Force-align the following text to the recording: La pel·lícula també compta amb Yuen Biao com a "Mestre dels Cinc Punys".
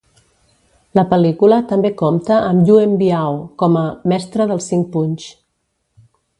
La 0.99 1.03
pel·lícula 1.11 1.59
també 1.73 1.91
compta 1.99 2.39
amb 2.47 2.71
Yuen 2.71 2.97
Biao 3.03 3.37
com 3.65 3.79
a 3.85 3.87
"Mestre 4.15 4.51
dels 4.53 4.73
Cinc 4.73 4.93
Punys". 4.97 5.33